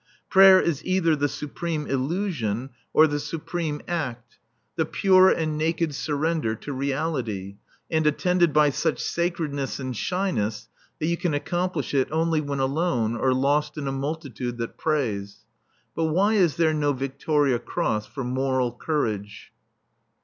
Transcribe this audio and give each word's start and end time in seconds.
Prayer 0.31 0.59
is 0.59 0.83
either 0.83 1.15
the 1.15 1.27
Supreme 1.29 1.85
Illusion, 1.85 2.71
or 2.91 3.05
the 3.05 3.19
Supreme 3.19 3.81
Act, 3.87 4.39
the 4.75 4.83
pure 4.83 5.29
and 5.29 5.59
naked 5.59 5.93
surrender 5.93 6.55
to 6.55 6.73
Reality, 6.73 7.57
and 7.91 8.07
attended 8.07 8.51
by 8.51 8.71
such 8.71 8.97
sacredness 8.99 9.79
and 9.79 9.95
shyness 9.95 10.69
that 10.97 11.05
you 11.05 11.17
can 11.17 11.35
accomplish 11.35 11.93
it 11.93 12.11
only 12.11 12.41
when 12.41 12.57
alone 12.57 13.15
or 13.15 13.31
lost 13.31 13.77
in 13.77 13.85
a 13.87 13.91
multitude 13.91 14.57
that 14.57 14.75
prays. 14.75 15.45
But 15.93 16.05
why 16.05 16.33
is 16.33 16.55
there 16.55 16.73
no 16.73 16.93
Victoria 16.93 17.59
Cross 17.59 18.07
for 18.07 18.23
moral 18.23 18.71
courage? 18.71 19.53